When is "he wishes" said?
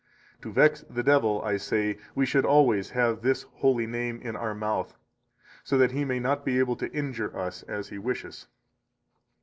7.89-8.47